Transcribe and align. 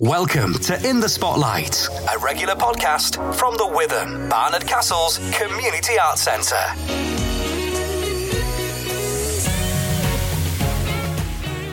Welcome 0.00 0.54
to 0.60 0.88
In 0.88 0.98
the 1.00 1.10
Spotlight, 1.10 1.86
a 2.10 2.18
regular 2.20 2.54
podcast 2.54 3.34
from 3.34 3.58
the 3.58 3.66
Witham, 3.66 4.30
Barnard 4.30 4.66
Castle's 4.66 5.18
Community 5.36 5.98
Arts 5.98 6.22
Centre. 6.22 7.09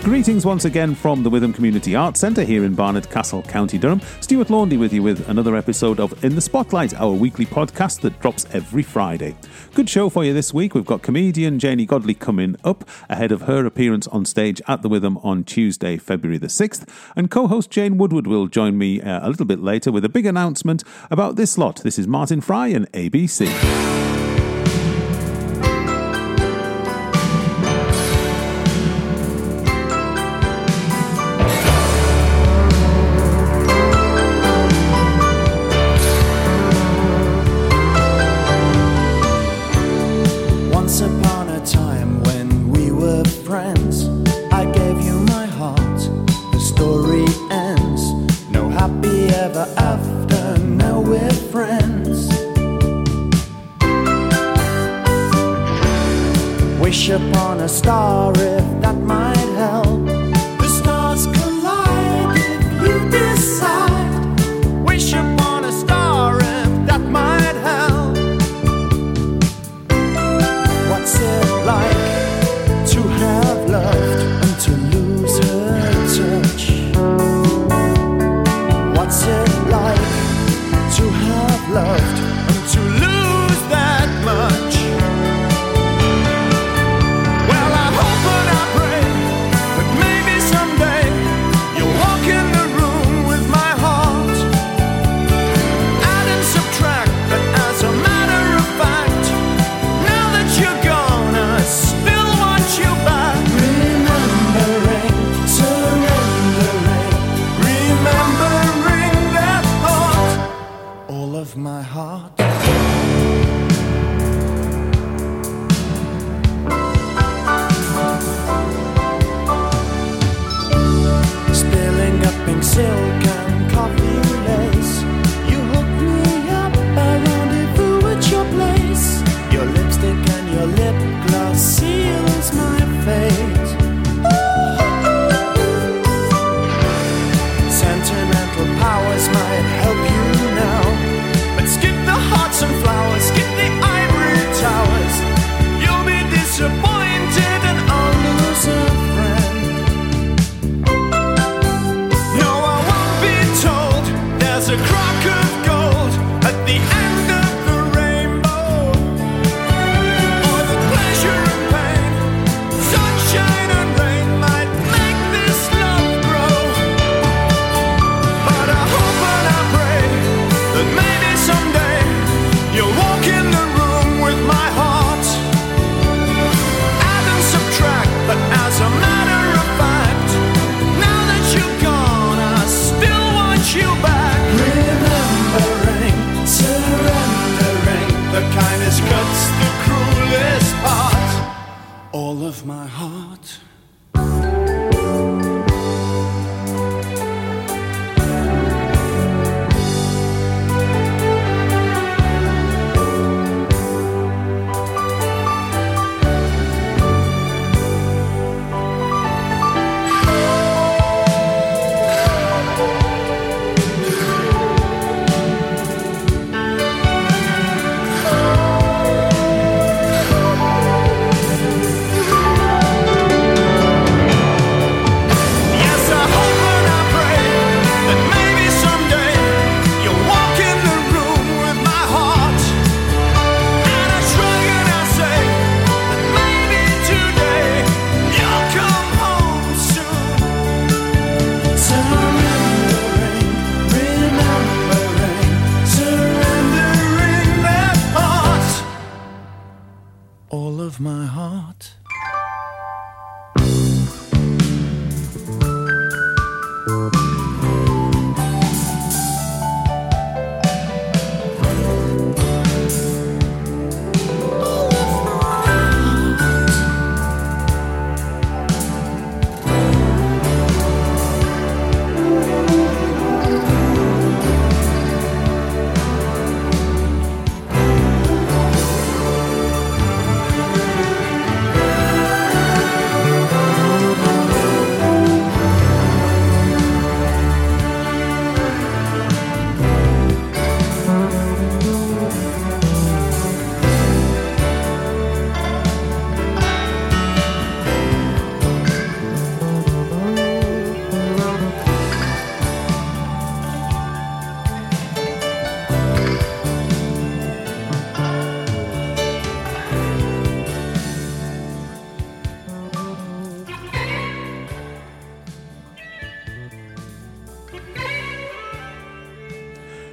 Greetings 0.07 0.45
once 0.45 0.63
again 0.63 0.95
from 0.95 1.21
the 1.21 1.29
Witham 1.29 1.51
Community 1.51 1.93
Arts 1.93 2.21
Centre 2.21 2.45
here 2.45 2.63
in 2.63 2.73
Barnard 2.73 3.09
Castle, 3.09 3.43
County 3.43 3.77
Durham. 3.77 3.99
Stuart 4.21 4.49
Laundy 4.49 4.77
with 4.77 4.93
you 4.93 5.03
with 5.03 5.27
another 5.27 5.57
episode 5.57 5.99
of 5.99 6.23
In 6.23 6.33
the 6.33 6.39
Spotlight, 6.39 6.93
our 6.93 7.11
weekly 7.11 7.45
podcast 7.45 7.99
that 7.99 8.17
drops 8.21 8.45
every 8.53 8.83
Friday. 8.83 9.35
Good 9.73 9.89
show 9.89 10.09
for 10.09 10.23
you 10.23 10.33
this 10.33 10.53
week. 10.53 10.73
We've 10.73 10.85
got 10.85 11.01
comedian 11.01 11.59
Janey 11.59 11.85
Godley 11.85 12.13
coming 12.13 12.55
up 12.63 12.87
ahead 13.09 13.33
of 13.33 13.41
her 13.41 13.65
appearance 13.65 14.07
on 14.07 14.23
stage 14.23 14.61
at 14.65 14.81
the 14.81 14.87
Witham 14.87 15.17
on 15.17 15.43
Tuesday, 15.43 15.97
February 15.97 16.37
the 16.37 16.47
6th. 16.47 16.87
And 17.17 17.29
co 17.29 17.47
host 17.47 17.69
Jane 17.69 17.97
Woodward 17.97 18.27
will 18.27 18.47
join 18.47 18.77
me 18.77 19.01
uh, 19.01 19.27
a 19.27 19.29
little 19.29 19.45
bit 19.45 19.59
later 19.59 19.91
with 19.91 20.05
a 20.05 20.09
big 20.09 20.25
announcement 20.25 20.85
about 21.11 21.35
this 21.35 21.57
lot. 21.57 21.83
This 21.83 21.99
is 21.99 22.07
Martin 22.07 22.39
Fry 22.39 22.67
and 22.67 22.89
ABC. 22.93 23.96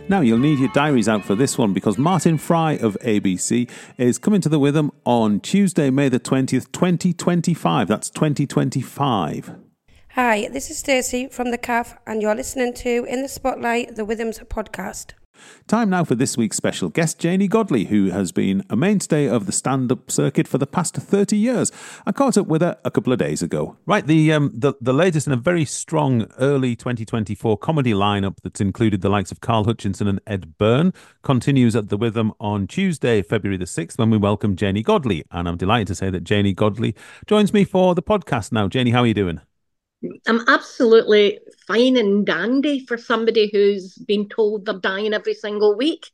Now, 0.06 0.21
you'll 0.21 0.39
need 0.39 0.59
your 0.59 0.69
diaries 0.69 1.09
out 1.09 1.25
for 1.25 1.35
this 1.35 1.56
one 1.56 1.73
because 1.73 1.97
Martin 1.97 2.37
Fry 2.37 2.73
of 2.73 2.95
ABC 3.01 3.71
is 3.97 4.19
coming 4.19 4.43
to 4.43 4.51
the 4.51 4.59
Witham 4.59 4.93
on 5.05 5.41
Tuesday, 5.41 5.89
May 5.89 6.11
the 6.11 6.21
20th, 6.21 6.71
2025. 6.73 7.89
That's 7.89 8.11
2025. 8.11 9.55
Hi, 10.11 10.49
this 10.49 10.71
is 10.71 10.79
Stacey 10.79 11.29
from 11.29 11.51
the 11.51 11.59
CAF, 11.59 11.97
and 12.06 12.21
you're 12.21 12.35
listening 12.35 12.75
to 12.75 13.05
In 13.05 13.23
the 13.23 13.29
Spotlight, 13.29 13.97
the 13.97 14.05
Withams 14.05 14.45
podcast. 14.47 15.15
Time 15.67 15.91
now 15.91 16.05
for 16.05 16.15
this 16.15 16.37
week's 16.37 16.57
special 16.57 16.89
guest, 16.89 17.19
Janey 17.19 17.49
Godley, 17.49 17.85
who 17.85 18.11
has 18.11 18.33
been 18.33 18.65
a 18.69 18.77
mainstay 18.77 19.27
of 19.27 19.47
the 19.47 19.53
stand 19.53 19.91
up 19.91 20.11
circuit 20.11 20.47
for 20.47 20.59
the 20.59 20.67
past 20.67 20.95
30 20.95 21.37
years. 21.37 21.73
I 22.07 22.13
caught 22.13 22.37
up 22.37 22.47
with 22.47 22.63
her 22.63 22.79
a 22.85 22.91
couple 22.91 23.13
of 23.13 23.19
days 23.19 23.43
ago. 23.43 23.77
Right, 23.87 24.07
the, 24.07 24.33
um, 24.33 24.51
the, 24.55 24.75
the 24.81 24.93
latest 24.93 25.27
in 25.27 25.33
a 25.33 25.37
very 25.37 25.65
strong 25.65 26.27
early 26.39 26.77
2024 26.77 27.57
comedy 27.59 27.93
lineup 27.93 28.37
that's 28.43 28.61
included 28.61 29.01
the 29.01 29.09
likes 29.09 29.33
of 29.33 29.41
Carl 29.41 29.65
Hutchinson 29.65 30.07
and 30.07 30.21
Ed 30.27 30.59
Byrne 30.59 30.93
continues 31.23 31.75
at 31.75 31.89
the 31.89 31.97
Witham 31.97 32.33
on 32.39 32.67
Tuesday, 32.67 33.23
February 33.23 33.57
the 33.57 33.65
6th, 33.65 33.99
when 33.99 34.11
we 34.11 34.19
welcome 34.19 34.57
Janey 34.57 34.83
Godley. 34.83 35.25
And 35.31 35.49
I'm 35.49 35.57
delighted 35.57 35.89
to 35.89 35.95
say 35.95 36.11
that 36.11 36.25
Janey 36.25 36.53
Godley 36.53 36.95
joins 37.27 37.53
me 37.53 37.65
for 37.65 37.95
the 37.95 38.03
podcast 38.03 38.53
now. 38.53 38.69
Janey, 38.69 38.91
how 38.91 39.01
are 39.01 39.07
you 39.07 39.15
doing? 39.15 39.41
I'm 40.27 40.47
absolutely 40.49 41.39
fine 41.67 41.97
and 41.97 42.27
dandy 42.27 42.85
for 42.87 42.97
somebody 42.97 43.51
who's 43.53 43.95
been 43.95 44.29
told 44.29 44.67
they're 44.67 44.79
dying 44.79 45.15
every 45.15 45.35
single 45.35 45.77
week. 45.77 46.11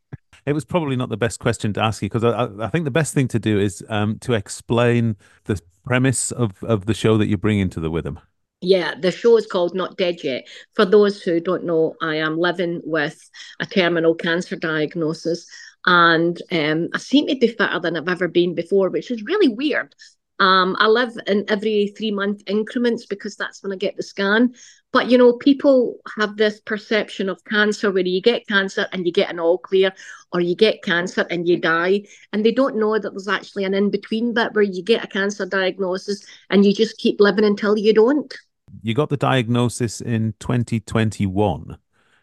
It 0.47 0.53
was 0.53 0.65
probably 0.65 0.97
not 0.97 1.11
the 1.11 1.17
best 1.17 1.39
question 1.39 1.73
to 1.75 1.83
ask 1.83 2.03
you 2.03 2.09
because 2.09 2.25
I, 2.25 2.49
I, 2.65 2.69
think 2.69 2.85
the 2.85 2.91
best 2.91 3.15
thing 3.15 3.29
to 3.29 3.39
do 3.39 3.59
is 3.59 3.85
um, 3.89 4.19
to 4.21 4.33
explain 4.33 5.17
the 5.45 5.61
premise 5.85 6.33
of, 6.33 6.63
of 6.65 6.87
the 6.87 6.95
show 6.95 7.19
that 7.19 7.27
you're 7.27 7.39
bringing 7.39 7.69
to 7.71 7.81
the 7.81 7.91
Witham. 7.91 8.19
Yeah, 8.63 8.95
the 8.99 9.11
show 9.11 9.37
is 9.37 9.47
called 9.47 9.75
Not 9.75 9.97
Dead 9.97 10.23
Yet. 10.23 10.47
For 10.75 10.85
those 10.85 11.23
who 11.23 11.41
don't 11.41 11.65
know, 11.65 11.95
I 12.03 12.17
am 12.17 12.39
living 12.39 12.81
with 12.85 13.31
a 13.59 13.67
terminal 13.67 14.15
cancer 14.15 14.57
diagnosis 14.57 15.47
and 15.87 16.41
um, 16.53 16.89
I 16.95 16.99
seem 16.99 17.27
to 17.29 17.37
be 17.37 17.49
fitter 17.49 17.81
than 17.81 17.97
I've 17.97 18.09
ever 18.09 18.29
been 18.29 18.55
before, 18.55 18.91
which 18.91 19.11
is 19.11 19.23
really 19.23 19.49
weird 19.49 19.95
um, 20.41 20.75
I 20.79 20.87
live 20.87 21.13
in 21.27 21.45
every 21.49 21.93
three 21.97 22.11
month 22.11 22.43
increments 22.47 23.05
because 23.05 23.37
that's 23.37 23.63
when 23.63 23.73
I 23.73 23.77
get 23.77 23.97
the 23.97 24.03
scan. 24.03 24.55
But 24.91 25.11
you 25.11 25.19
know, 25.19 25.35
people 25.35 25.99
have 26.19 26.37
this 26.37 26.61
perception 26.61 27.29
of 27.29 27.45
cancer 27.45 27.93
where 27.93 28.07
you 28.07 28.23
get 28.23 28.49
cancer 28.49 28.89
and 28.93 29.05
you 29.07 29.13
get 29.13 29.31
an 29.31 29.39
all 29.39 29.59
clear, 29.59 29.93
or 30.33 30.41
you 30.41 30.57
get 30.57 30.83
cancer 30.83 31.27
and 31.31 31.47
you 31.47 31.59
die, 31.59 32.05
and 32.33 32.45
they 32.45 32.53
don't 32.53 32.77
know 32.77 32.99
that 32.99 33.11
there's 33.11 33.29
actually 33.29 33.65
an 33.65 33.75
in 33.75 33.91
between 33.91 34.33
bit 34.33 34.55
where 34.55 34.65
you 34.65 34.83
get 34.83 35.05
a 35.05 35.07
cancer 35.07 35.45
diagnosis 35.45 36.25
and 36.49 36.65
you 36.65 36.73
just 36.73 36.97
keep 36.97 37.21
living 37.21 37.45
until 37.45 37.77
you 37.77 37.93
don't. 37.93 38.35
You 38.83 38.95
got 38.95 39.11
the 39.11 39.19
diagnosis 39.19 40.01
in 40.01 40.35
2021. 40.41 41.77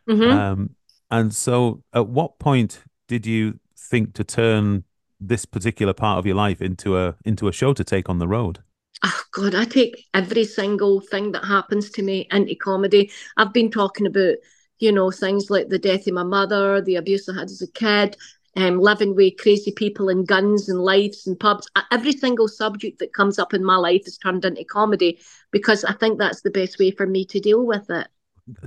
Mm-hmm. 0.10 0.24
Um, 0.24 0.76
and 1.12 1.34
so, 1.34 1.84
at 1.94 2.08
what 2.08 2.40
point 2.40 2.84
did 3.08 3.28
you 3.28 3.60
think 3.78 4.16
to 4.16 4.24
turn 4.24 4.86
this 5.20 5.46
particular 5.46 5.94
part 5.94 6.20
of 6.20 6.26
your 6.26 6.36
life 6.36 6.62
into 6.62 6.98
a 6.98 7.16
into 7.26 7.48
a 7.48 7.52
show 7.52 7.74
to 7.74 7.84
take 7.84 8.10
on 8.10 8.20
the 8.20 8.28
road? 8.28 8.60
Oh 9.04 9.22
God, 9.32 9.54
I 9.54 9.66
take 9.66 10.06
every 10.14 10.44
single 10.44 11.02
thing 11.02 11.32
that 11.34 11.46
happens 11.46 11.90
to 11.92 12.02
me 12.02 12.28
into 12.32 12.56
comedy. 12.56 13.12
I've 13.38 13.54
been 13.54 13.70
talking 13.70 14.08
about, 14.08 14.36
you 14.80 14.92
know, 14.92 15.12
things 15.12 15.50
like 15.50 15.70
the 15.70 15.80
death 15.80 16.08
of 16.08 16.14
my 16.14 16.24
mother, 16.24 16.82
the 16.82 16.96
abuse 16.96 17.30
I 17.30 17.36
had 17.36 17.52
as 17.52 17.62
a 17.62 17.72
kid, 17.72 18.18
um, 18.56 18.80
living 18.80 19.16
with 19.16 19.38
crazy 19.38 19.72
people 19.72 20.10
and 20.10 20.28
guns 20.28 20.68
and 20.68 20.80
lives 20.84 21.28
and 21.28 21.40
pubs. 21.40 21.68
Every 21.92 22.12
single 22.12 22.48
subject 22.48 22.98
that 23.00 23.14
comes 23.14 23.38
up 23.38 23.54
in 23.54 23.64
my 23.64 23.76
life 23.76 24.08
is 24.08 24.18
turned 24.18 24.46
into 24.46 24.64
comedy 24.64 25.20
because 25.52 25.84
I 25.84 25.94
think 25.94 26.18
that's 26.18 26.42
the 26.42 26.50
best 26.50 26.80
way 26.80 26.90
for 26.90 27.06
me 27.06 27.24
to 27.26 27.40
deal 27.40 27.64
with 27.66 27.90
it. 27.92 28.08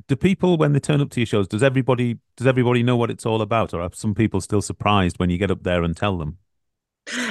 Do 0.07 0.15
people, 0.15 0.59
when 0.59 0.75
they 0.75 0.81
turn 0.81 1.01
up 1.01 1.11
to 1.11 1.21
your 1.21 1.27
shows, 1.27 1.49
does 1.49 1.63
everybody 1.63 2.19
does 2.37 2.47
everybody 2.47 2.83
know 2.83 2.97
what 2.97 3.11
it's 3.11 3.25
all 3.25 3.41
about, 3.41 3.73
or 3.73 3.81
are 3.81 3.91
some 3.95 4.15
people 4.15 4.43
still 4.43 4.61
surprised 4.61 5.19
when 5.19 5.31
you 5.31 5.39
get 5.39 5.51
up 5.51 5.63
there 5.63 5.83
and 5.83 5.97
tell 5.97 6.19
them? 6.19 6.37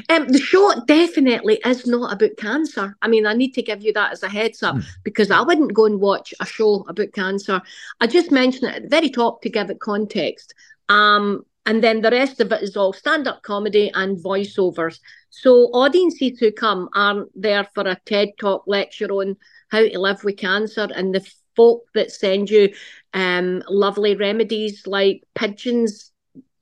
Um, 0.09 0.27
the 0.27 0.39
show 0.39 0.73
definitely 0.87 1.59
is 1.65 1.85
not 1.85 2.13
about 2.13 2.37
cancer. 2.37 2.95
I 3.01 3.07
mean, 3.07 3.25
I 3.25 3.33
need 3.33 3.53
to 3.55 3.61
give 3.61 3.81
you 3.81 3.93
that 3.93 4.11
as 4.11 4.23
a 4.23 4.29
heads 4.29 4.63
up 4.63 4.75
mm. 4.75 4.85
because 5.03 5.31
I 5.31 5.41
wouldn't 5.41 5.73
go 5.73 5.85
and 5.85 5.99
watch 5.99 6.33
a 6.39 6.45
show 6.45 6.85
about 6.87 7.13
cancer. 7.13 7.61
I 7.99 8.07
just 8.07 8.31
mentioned 8.31 8.71
it 8.71 8.75
at 8.75 8.81
the 8.83 8.89
very 8.89 9.09
top 9.09 9.41
to 9.41 9.49
give 9.49 9.69
it 9.69 9.79
context. 9.79 10.53
Um, 10.89 11.43
and 11.65 11.83
then 11.83 12.01
the 12.01 12.11
rest 12.11 12.41
of 12.41 12.51
it 12.51 12.63
is 12.63 12.75
all 12.75 12.93
stand-up 12.93 13.43
comedy 13.43 13.91
and 13.93 14.17
voiceovers. 14.17 14.99
So 15.29 15.65
audiences 15.73 16.39
who 16.39 16.51
come 16.51 16.89
aren't 16.95 17.29
there 17.39 17.67
for 17.75 17.87
a 17.87 17.99
TED 18.05 18.29
talk 18.39 18.63
lecture 18.65 19.11
on 19.11 19.37
how 19.69 19.87
to 19.87 19.99
live 19.99 20.23
with 20.23 20.37
cancer 20.37 20.87
and 20.95 21.13
the 21.13 21.29
folk 21.55 21.83
that 21.93 22.11
send 22.11 22.49
you 22.49 22.73
um, 23.13 23.61
lovely 23.69 24.15
remedies 24.15 24.87
like 24.87 25.23
pigeons 25.35 26.11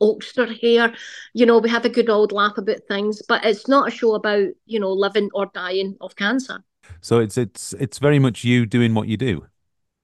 Ulster 0.01 0.45
here. 0.45 0.94
You 1.33 1.45
know, 1.45 1.59
we 1.59 1.69
have 1.69 1.85
a 1.85 1.89
good 1.89 2.09
old 2.09 2.31
laugh 2.31 2.57
about 2.57 2.81
things, 2.88 3.21
but 3.27 3.44
it's 3.45 3.67
not 3.67 3.88
a 3.88 3.91
show 3.91 4.15
about, 4.15 4.47
you 4.65 4.79
know, 4.79 4.91
living 4.91 5.29
or 5.33 5.47
dying 5.53 5.97
of 6.01 6.15
cancer. 6.15 6.63
So 7.01 7.19
it's 7.19 7.38
it's 7.38 7.73
it's 7.73 7.99
very 7.99 8.19
much 8.19 8.44
you 8.44 8.65
doing 8.65 8.94
what 8.94 9.07
you 9.07 9.17
do. 9.17 9.45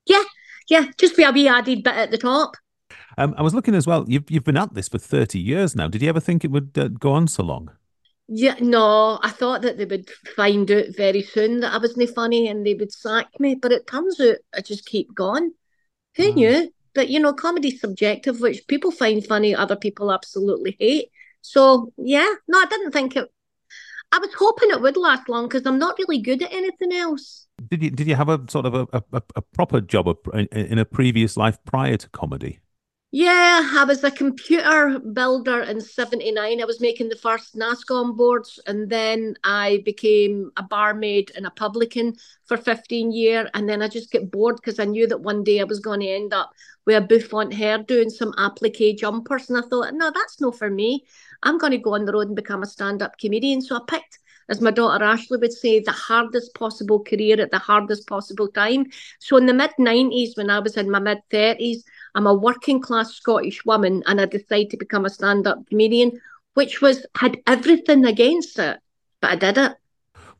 Yeah, 0.06 0.24
yeah, 0.70 0.86
just 0.98 1.16
be 1.16 1.24
a 1.24 1.32
wee 1.32 1.48
added 1.48 1.84
bit 1.84 1.96
at 1.96 2.12
the 2.12 2.18
top. 2.18 2.56
Um, 3.18 3.34
I 3.38 3.42
was 3.42 3.54
looking 3.54 3.76
as 3.76 3.88
well. 3.88 4.06
You've 4.08 4.30
you've 4.30 4.44
been 4.44 4.58
at 4.58 4.74
this 4.74 4.90
for 4.90 4.98
thirty 4.98 5.40
years 5.40 5.76
now. 5.76 5.88
Did 5.88 6.02
you 6.02 6.10
ever 6.10 6.20
think 6.20 6.44
it 6.44 6.52
would 6.52 6.78
uh, 6.78 6.88
go 6.90 7.14
on 7.14 7.28
so 7.28 7.44
long? 7.44 7.72
Yeah, 8.28 8.56
no. 8.60 9.20
I 9.22 9.30
thought 9.30 9.62
that 9.64 9.78
they 9.78 9.86
would 9.86 10.10
find 10.36 10.70
out 10.72 10.86
very 10.96 11.22
soon 11.22 11.60
that 11.60 11.74
I 11.74 11.78
wasn't 11.78 12.10
funny 12.16 12.48
and 12.48 12.66
they 12.66 12.74
would 12.74 12.92
sack 12.92 13.28
me. 13.40 13.56
But 13.56 13.72
it 13.72 13.88
turns 13.88 14.20
out 14.20 14.38
I 14.56 14.62
just 14.62 14.86
keep 14.86 15.14
going. 15.14 15.54
Who 16.16 16.32
mm. 16.32 16.36
knew? 16.36 16.73
But 16.96 17.10
you 17.10 17.20
know, 17.20 17.34
comedy's 17.34 17.82
subjective, 17.82 18.40
which 18.40 18.68
people 18.68 18.92
find 18.92 19.26
funny, 19.26 19.56
other 19.56 19.76
people 19.76 20.12
absolutely 20.12 20.76
hate. 20.80 21.10
So 21.42 21.92
yeah, 21.98 22.32
no, 22.48 22.60
I 22.60 22.66
didn't 22.66 22.92
think 22.92 23.16
it. 23.16 23.30
I 24.12 24.20
was 24.20 24.34
hoping 24.36 24.70
it 24.70 24.82
would 24.82 24.96
last 24.96 25.28
long 25.28 25.46
because 25.46 25.66
I'm 25.66 25.80
not 25.80 25.98
really 25.98 26.22
good 26.22 26.44
at 26.44 26.54
anything 26.54 26.94
else. 26.94 27.48
Did 27.70 27.84
you 27.84 27.90
did 27.90 28.08
you 28.08 28.16
have 28.16 28.30
a 28.30 28.40
sort 28.48 28.66
of 28.66 28.76
a, 28.76 29.04
a, 29.12 29.22
a 29.36 29.42
proper 29.42 29.82
job 29.82 30.16
in 30.34 30.78
a 30.78 30.86
previous 30.86 31.36
life 31.36 31.58
prior 31.66 31.98
to 31.98 32.10
comedy? 32.10 32.60
Yeah, 33.16 33.70
I 33.76 33.84
was 33.84 34.04
a 34.04 34.10
computer 34.10 34.98
builder 34.98 35.62
in 35.62 35.80
79. 35.82 36.60
I 36.60 36.66
was 36.66 36.82
making 36.82 37.10
the 37.10 37.16
first 37.16 37.56
NASCOM 37.56 38.18
boards 38.18 38.60
and 38.66 38.90
then 38.90 39.36
I 39.44 39.84
became 39.86 40.52
a 40.58 40.64
barmaid 40.64 41.32
and 41.36 41.46
a 41.46 41.52
publican 41.52 42.16
for 42.46 42.58
15 42.58 43.12
years. 43.12 43.48
And 43.54 43.70
then 43.70 43.84
I 43.84 43.88
just 43.88 44.12
get 44.12 44.32
bored 44.32 44.56
because 44.56 44.80
I 44.80 44.86
knew 44.86 45.06
that 45.06 45.22
one 45.22 45.44
day 45.44 45.62
I 45.62 45.66
was 45.66 45.80
going 45.80 46.00
to 46.00 46.08
end 46.08 46.34
up 46.34 46.54
with 46.88 47.04
a 47.04 47.06
bouffant 47.06 47.54
hair 47.54 47.78
doing 47.78 48.10
some 48.10 48.34
applique 48.36 48.98
jumpers. 48.98 49.48
And 49.48 49.60
I 49.60 49.68
thought, 49.70 49.94
no, 49.94 50.10
that's 50.10 50.42
not 50.42 50.58
for 50.58 50.72
me. 50.72 51.06
I'm 51.44 51.60
going 51.60 51.74
to 51.74 51.78
go 51.78 51.94
on 51.94 52.06
the 52.06 52.14
road 52.14 52.30
and 52.30 52.36
become 52.36 52.64
a 52.64 52.66
stand-up 52.66 53.20
comedian. 53.20 53.62
So 53.62 53.76
I 53.76 53.82
picked 53.88 54.18
as 54.50 54.62
my 54.62 54.72
daughter 54.72 55.04
Ashley 55.04 55.38
would 55.38 55.54
say, 55.54 55.80
the 55.80 55.92
hardest 55.92 56.54
possible 56.54 57.04
career 57.04 57.40
at 57.40 57.52
the 57.52 57.60
hardest 57.60 58.08
possible 58.08 58.48
time. 58.48 58.86
So 59.20 59.38
in 59.38 59.46
the 59.46 59.54
mid 59.54 59.72
90s, 59.80 60.36
when 60.36 60.50
I 60.50 60.60
was 60.60 60.76
in 60.78 60.90
my 60.90 61.00
mid 61.00 61.20
30s, 61.30 61.84
I'm 62.16 62.28
a 62.28 62.34
working 62.34 62.80
class 62.80 63.14
Scottish 63.14 63.66
woman 63.66 64.04
and 64.06 64.22
I 64.22 64.26
decided 64.26 64.70
to 64.72 64.78
become 64.78 65.06
a 65.06 65.10
stand 65.10 65.48
up 65.48 65.68
comedian, 65.68 66.20
which 66.54 66.82
was 66.82 67.06
had 67.16 67.38
everything 67.48 68.06
against 68.06 68.60
it, 68.60 68.80
but 69.22 69.32
I 69.32 69.36
did 69.36 69.58
it. 69.58 69.74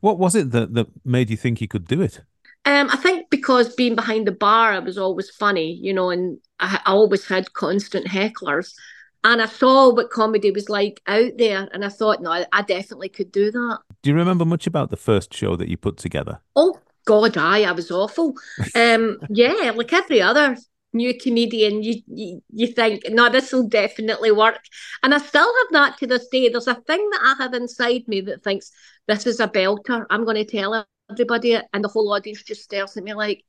What 0.00 0.18
was 0.18 0.34
it 0.34 0.50
that, 0.52 0.74
that 0.74 0.86
made 1.04 1.30
you 1.30 1.36
think 1.36 1.60
you 1.60 1.68
could 1.68 1.86
do 1.86 2.02
it? 2.02 2.20
Um, 2.66 2.88
I 2.90 2.96
think 2.96 3.28
because 3.30 3.74
being 3.74 3.94
behind 3.94 4.26
the 4.26 4.32
bar, 4.32 4.72
I 4.72 4.78
was 4.78 4.96
always 4.96 5.30
funny, 5.30 5.72
you 5.72 5.92
know, 5.92 6.10
and 6.10 6.38
I, 6.60 6.80
I 6.86 6.92
always 6.92 7.26
had 7.26 7.52
constant 7.52 8.06
hecklers. 8.06 8.74
And 9.22 9.40
I 9.40 9.46
saw 9.46 9.92
what 9.92 10.10
comedy 10.10 10.50
was 10.50 10.68
like 10.68 11.00
out 11.06 11.32
there, 11.38 11.66
and 11.72 11.82
I 11.82 11.88
thought, 11.88 12.20
no, 12.20 12.30
I, 12.30 12.46
I 12.52 12.60
definitely 12.60 13.08
could 13.08 13.32
do 13.32 13.50
that. 13.50 13.78
Do 14.02 14.10
you 14.10 14.16
remember 14.16 14.44
much 14.44 14.66
about 14.66 14.90
the 14.90 14.98
first 14.98 15.32
show 15.32 15.56
that 15.56 15.68
you 15.68 15.78
put 15.78 15.96
together? 15.96 16.40
Oh 16.54 16.78
God, 17.06 17.38
I 17.38 17.62
I 17.62 17.72
was 17.72 17.90
awful. 17.90 18.34
Um, 18.74 19.18
yeah, 19.30 19.72
like 19.74 19.92
every 19.94 20.20
other 20.20 20.58
new 20.94 21.18
comedian, 21.18 21.82
you, 21.82 22.00
you, 22.06 22.42
you 22.50 22.66
think, 22.68 23.02
no, 23.10 23.28
this 23.28 23.52
will 23.52 23.68
definitely 23.68 24.32
work. 24.32 24.58
And 25.02 25.12
I 25.12 25.18
still 25.18 25.42
have 25.42 25.72
that 25.72 25.98
to 25.98 26.06
this 26.06 26.28
day. 26.28 26.48
There's 26.48 26.68
a 26.68 26.74
thing 26.74 27.08
that 27.10 27.20
I 27.22 27.42
have 27.42 27.54
inside 27.54 28.02
me 28.06 28.20
that 28.22 28.42
thinks 28.42 28.70
this 29.06 29.26
is 29.26 29.40
a 29.40 29.48
belter. 29.48 30.06
I'm 30.08 30.24
going 30.24 30.36
to 30.36 30.44
tell 30.44 30.86
everybody. 31.10 31.58
And 31.72 31.84
the 31.84 31.88
whole 31.88 32.12
audience 32.12 32.42
just 32.42 32.62
stares 32.62 32.96
at 32.96 33.04
me 33.04 33.14
like, 33.14 33.44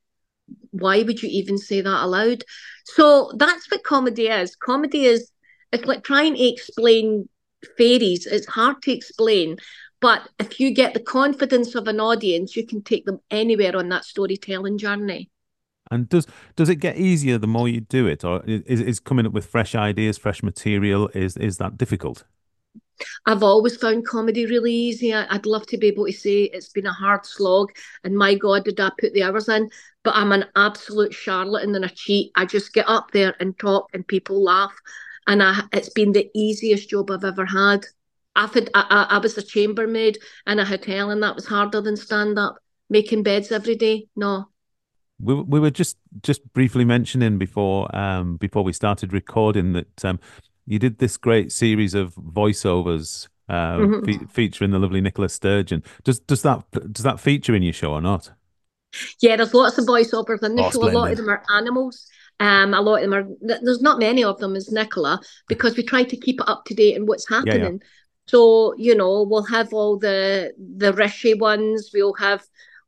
why 0.72 1.02
would 1.04 1.22
you 1.22 1.30
even 1.32 1.58
say 1.58 1.82
that 1.82 2.04
aloud? 2.04 2.44
So 2.86 3.32
that's 3.38 3.70
what 3.72 3.84
comedy 3.84 4.28
is. 4.28 4.56
Comedy 4.56 5.06
is, 5.06 5.32
it's 5.72 5.86
like 5.86 6.04
trying 6.04 6.36
to 6.36 6.44
explain 6.44 7.30
fairies. 7.78 8.26
It's 8.26 8.48
hard 8.48 8.82
to 8.84 8.92
explain. 8.92 9.58
But 10.02 10.28
if 10.40 10.60
you 10.60 10.72
get 10.72 10.94
the 10.94 11.00
confidence 11.00 11.74
of 11.74 11.88
an 11.88 12.00
audience, 12.00 12.56
you 12.56 12.68
can 12.68 12.84
take 12.84 13.06
them 13.06 13.20
anywhere 13.32 13.76
on 13.76 13.90
that 13.90 14.06
storytelling 14.06 14.78
journey. 14.78 15.32
And 15.92 16.10
does 16.10 16.26
does 16.56 16.70
it 16.70 16.78
get 16.78 16.98
easier 16.98 17.38
the 17.38 17.48
more 17.48 17.68
you 17.70 17.82
do 17.82 18.08
it, 18.08 18.24
or 18.24 18.44
is 18.46 18.82
is 18.82 19.00
coming 19.00 19.26
up 19.26 19.34
with 19.34 19.46
fresh 19.46 19.76
ideas, 19.76 20.18
fresh 20.18 20.42
material? 20.44 21.10
Is 21.14 21.38
is 21.38 21.58
that 21.58 21.78
difficult? 21.78 22.24
I've 23.26 23.44
always 23.44 23.76
found 23.78 24.06
comedy 24.08 24.46
really 24.46 24.74
easy. 24.74 25.14
I'd 25.14 25.46
love 25.46 25.66
to 25.68 25.78
be 25.78 25.88
able 25.88 26.06
to 26.06 26.12
say 26.14 26.44
it's 26.44 26.70
been 26.70 26.86
a 26.86 26.94
hard 26.94 27.26
slog, 27.26 27.72
and 28.04 28.18
my 28.18 28.36
God, 28.36 28.66
did 28.66 28.80
I 28.80 28.92
put 29.00 29.14
the 29.14 29.24
hours 29.24 29.50
in? 29.50 29.70
But 30.04 30.16
I'm 30.16 30.32
an 30.32 30.46
absolute 30.56 31.14
charlatan 31.14 31.76
and 31.76 31.86
a 31.86 31.90
cheat. 31.90 32.32
I 32.36 32.46
just 32.46 32.74
get 32.74 32.88
up 32.88 33.12
there 33.12 33.36
and 33.40 33.58
talk, 33.60 33.90
and 33.94 34.08
people 34.08 34.44
laugh. 34.44 34.74
and 35.28 35.44
I, 35.44 35.64
it's 35.74 35.90
been 35.90 36.12
the 36.14 36.30
easiest 36.36 36.90
job 36.90 37.12
I've 37.12 37.24
ever 37.26 37.46
had. 37.46 37.86
I've 38.36 38.54
had, 38.54 38.70
I, 38.74 39.08
I 39.12 39.18
was 39.20 39.38
a 39.38 39.44
chambermaid 39.44 40.20
in 40.48 40.60
a 40.60 40.66
hotel, 40.66 41.10
and 41.12 41.24
that 41.24 41.36
was 41.36 41.48
harder 41.48 41.82
than 41.82 41.98
stand 41.98 42.40
up. 42.40 42.58
Making 42.90 43.24
beds 43.24 43.52
every 43.52 43.76
day, 43.76 44.08
no. 44.16 44.50
We, 45.20 45.34
we 45.34 45.60
were 45.60 45.72
just 45.72 45.98
just 46.22 46.42
briefly 46.54 46.86
mentioning 46.86 47.38
before 47.38 47.94
um, 47.96 48.38
before 48.38 48.64
we 48.64 48.74
started 48.74 49.14
recording 49.14 49.74
that 49.74 50.06
um, 50.06 50.20
you 50.66 50.80
did 50.80 50.98
this 50.98 51.18
great 51.18 51.52
series 51.52 51.94
of 51.94 52.16
voiceovers 52.16 53.28
uh, 53.48 53.78
mm-hmm. 53.78 54.06
fe- 54.06 54.26
featuring 54.30 54.72
the 54.72 54.80
lovely 54.80 55.02
Nicola 55.02 55.30
Sturgeon. 55.30 55.84
Does 56.04 56.20
does 56.20 56.42
that 56.42 56.64
does 56.72 57.04
that 57.04 57.20
feature 57.20 57.56
in 57.56 57.64
your 57.64 57.74
show 57.74 57.92
or 57.92 58.02
not? 58.02 58.32
Yeah, 59.22 59.36
there's 59.36 59.54
lots 59.54 59.78
of 59.78 59.86
voiceovers 59.86 60.44
in 60.44 60.56
the 60.56 60.64
oh, 60.64 60.72
show. 60.72 60.90
A 60.90 60.92
lot 60.92 61.12
of 61.12 61.18
them 61.18 61.30
are 61.30 61.44
animals. 61.54 62.08
Um, 62.40 62.74
a 62.74 62.82
lot 62.82 63.04
of 63.04 63.10
them 63.10 63.14
are. 63.14 63.58
There's 63.62 63.82
not 63.82 64.00
many 64.00 64.24
of 64.24 64.40
them 64.40 64.56
as 64.56 64.72
Nicola 64.72 65.22
because 65.48 65.78
we 65.78 65.84
try 65.84 66.04
to 66.04 66.18
keep 66.18 66.40
it 66.42 66.50
up 66.50 66.66
to 66.66 66.74
date 66.74 66.96
and 66.96 67.08
what's 67.08 67.30
happening. 67.30 67.62
Yeah, 67.62 67.70
yeah. 67.70 67.78
So 68.28 68.74
you 68.78 68.96
know, 68.96 69.24
we'll 69.24 69.44
have 69.44 69.74
all 69.74 69.98
the 69.98 70.54
the 70.58 70.94
Rishi 70.94 71.34
ones. 71.34 71.92
We'll 71.94 72.16
have 72.16 72.44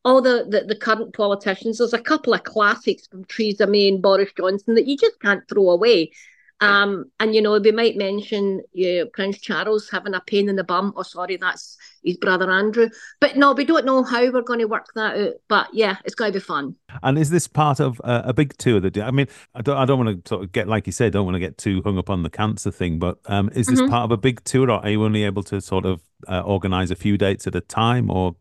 all 0.05 0.21
the, 0.21 0.45
the, 0.49 0.65
the 0.67 0.75
current 0.75 1.13
politicians. 1.13 1.77
There's 1.77 1.93
a 1.93 1.99
couple 1.99 2.33
of 2.33 2.43
classics 2.43 3.07
from 3.07 3.25
Theresa 3.25 3.67
May 3.67 3.89
and 3.89 4.01
Boris 4.01 4.31
Johnson 4.37 4.75
that 4.75 4.87
you 4.87 4.97
just 4.97 5.19
can't 5.19 5.47
throw 5.49 5.69
away. 5.69 6.11
Um, 6.59 7.11
and 7.19 7.35
you 7.35 7.41
know, 7.41 7.59
we 7.59 7.71
might 7.71 7.97
mention 7.97 8.61
uh, 8.75 9.05
Prince 9.13 9.39
Charles 9.39 9.89
having 9.89 10.15
a 10.15 10.21
pain 10.21 10.49
in 10.49 10.55
the 10.55 10.63
bum. 10.63 10.93
Oh, 10.95 11.03
sorry, 11.03 11.37
that's 11.37 11.77
his 12.03 12.17
brother 12.17 12.49
Andrew. 12.49 12.89
But 13.19 13.37
no, 13.37 13.51
we 13.51 13.63
don't 13.63 13.85
know 13.85 14.03
how 14.03 14.31
we're 14.31 14.41
going 14.41 14.59
to 14.59 14.65
work 14.65 14.87
that 14.95 15.17
out. 15.17 15.33
But 15.47 15.67
yeah, 15.73 15.97
it's 16.03 16.15
going 16.15 16.33
to 16.33 16.39
be 16.39 16.43
fun. 16.43 16.75
And 17.03 17.19
is 17.19 17.29
this 17.29 17.47
part 17.47 17.79
of 17.79 18.01
uh, 18.03 18.23
a 18.25 18.33
big 18.33 18.57
tour 18.57 18.79
that? 18.79 18.97
I 18.97 19.11
mean, 19.11 19.27
I 19.53 19.61
don't, 19.61 19.77
I 19.77 19.85
don't 19.85 20.03
want 20.03 20.25
to 20.25 20.29
sort 20.29 20.43
of 20.43 20.51
get 20.51 20.67
like 20.67 20.87
you 20.87 20.93
said, 20.93 21.13
don't 21.13 21.25
want 21.25 21.35
to 21.35 21.39
get 21.39 21.57
too 21.57 21.81
hung 21.83 21.99
up 21.99 22.09
on 22.09 22.23
the 22.23 22.29
cancer 22.29 22.71
thing. 22.71 22.97
But 22.97 23.19
um, 23.25 23.51
is 23.53 23.67
this 23.67 23.79
mm-hmm. 23.79 23.91
part 23.91 24.05
of 24.05 24.11
a 24.11 24.17
big 24.17 24.43
tour, 24.43 24.71
or 24.71 24.83
are 24.83 24.89
you 24.89 25.03
only 25.03 25.25
able 25.25 25.43
to 25.43 25.61
sort 25.61 25.85
of 25.85 26.01
uh, 26.27 26.41
organize 26.41 26.89
a 26.89 26.95
few 26.95 27.19
dates 27.19 27.45
at 27.45 27.53
a 27.53 27.61
time, 27.61 28.09
or 28.09 28.35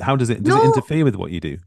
how 0.00 0.16
does 0.16 0.30
it 0.30 0.42
does 0.42 0.54
no. 0.54 0.62
it 0.62 0.66
interfere 0.66 1.04
with 1.04 1.16
what 1.16 1.30
you 1.30 1.40
do? 1.40 1.58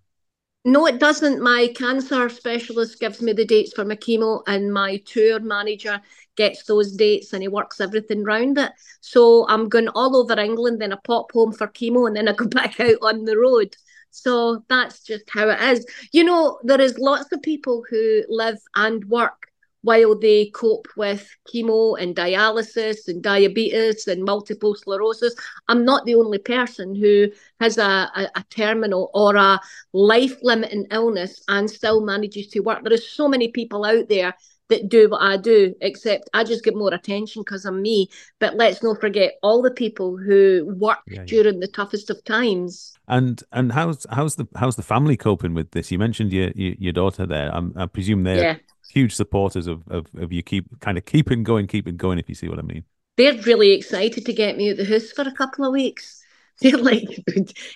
No, 0.65 0.87
it 0.87 0.99
doesn't. 0.99 1.41
My 1.41 1.73
cancer 1.75 2.29
specialist 2.29 2.99
gives 2.99 3.21
me 3.21 3.33
the 3.33 3.45
dates 3.45 3.73
for 3.73 3.83
my 3.83 3.95
chemo, 3.95 4.43
and 4.47 4.73
my 4.73 4.97
tour 5.05 5.39
manager 5.41 6.01
gets 6.35 6.63
those 6.63 6.93
dates 6.93 7.33
and 7.33 7.41
he 7.43 7.47
works 7.47 7.81
everything 7.81 8.23
round 8.23 8.57
it. 8.57 8.71
So 9.01 9.45
I'm 9.49 9.69
going 9.69 9.89
all 9.89 10.15
over 10.15 10.39
England, 10.39 10.81
then 10.81 10.93
I 10.93 10.97
pop 11.03 11.31
home 11.31 11.51
for 11.51 11.67
chemo, 11.67 12.07
and 12.07 12.15
then 12.15 12.27
I 12.27 12.33
go 12.33 12.45
back 12.59 12.79
out 12.79 12.97
on 13.01 13.25
the 13.25 13.37
road. 13.37 13.75
So 14.11 14.63
that's 14.69 15.01
just 15.01 15.29
how 15.29 15.49
it 15.49 15.59
is. 15.61 15.85
You 16.11 16.23
know, 16.23 16.59
there 16.63 16.79
is 16.79 16.97
lots 16.99 17.31
of 17.31 17.41
people 17.41 17.83
who 17.89 18.23
live 18.29 18.59
and 18.75 19.03
work 19.05 19.47
while 19.83 20.17
they 20.17 20.47
cope 20.47 20.87
with 20.97 21.29
chemo 21.47 22.01
and 22.01 22.15
dialysis 22.15 23.07
and 23.07 23.21
diabetes 23.21 24.07
and 24.07 24.23
multiple 24.23 24.75
sclerosis. 24.75 25.35
I'm 25.67 25.85
not 25.85 26.05
the 26.05 26.15
only 26.15 26.39
person 26.39 26.95
who 26.95 27.27
has 27.59 27.77
a, 27.77 28.09
a, 28.15 28.29
a 28.35 28.45
terminal 28.49 29.11
or 29.13 29.35
a 29.35 29.59
life 29.91 30.37
limiting 30.41 30.87
illness 30.89 31.43
and 31.49 31.69
still 31.69 32.01
manages 32.03 32.47
to 32.47 32.61
work. 32.61 32.83
There 32.83 32.93
are 32.93 32.97
so 32.97 33.27
many 33.27 33.49
people 33.49 33.85
out 33.85 34.07
there 34.07 34.33
that 34.69 34.87
do 34.87 35.09
what 35.09 35.21
I 35.21 35.35
do, 35.35 35.75
except 35.81 36.29
I 36.33 36.45
just 36.45 36.63
get 36.63 36.75
more 36.75 36.93
attention 36.93 37.41
because 37.41 37.65
I'm 37.65 37.81
me. 37.81 38.09
But 38.39 38.55
let's 38.55 38.81
not 38.81 39.01
forget 39.01 39.33
all 39.43 39.61
the 39.61 39.69
people 39.69 40.17
who 40.17 40.73
work 40.79 40.99
yeah, 41.07 41.19
yeah. 41.19 41.25
during 41.25 41.59
the 41.59 41.67
toughest 41.67 42.09
of 42.09 42.23
times. 42.23 42.93
And 43.09 43.43
and 43.51 43.73
how's 43.73 44.07
how's 44.09 44.35
the 44.35 44.47
how's 44.55 44.77
the 44.77 44.81
family 44.81 45.17
coping 45.17 45.53
with 45.53 45.71
this? 45.71 45.91
You 45.91 45.99
mentioned 45.99 46.31
your 46.31 46.51
your, 46.55 46.75
your 46.79 46.93
daughter 46.93 47.25
there. 47.25 47.53
I'm, 47.53 47.73
i 47.75 47.85
presume 47.85 48.23
they're 48.23 48.41
yeah 48.41 48.55
huge 48.89 49.15
supporters 49.15 49.67
of, 49.67 49.83
of, 49.87 50.07
of 50.17 50.31
you 50.31 50.43
keep 50.43 50.79
kind 50.79 50.97
of 50.97 51.05
keeping 51.05 51.43
going, 51.43 51.67
keeping 51.67 51.97
going, 51.97 52.19
if 52.19 52.29
you 52.29 52.35
see 52.35 52.47
what 52.47 52.59
I 52.59 52.63
mean. 52.63 52.83
They're 53.17 53.41
really 53.43 53.71
excited 53.71 54.25
to 54.25 54.33
get 54.33 54.57
me 54.57 54.71
out 54.71 54.77
the 54.77 54.85
house 54.85 55.11
for 55.11 55.21
a 55.21 55.31
couple 55.31 55.65
of 55.65 55.71
weeks. 55.71 56.23
They're 56.61 56.77
like, 56.77 57.23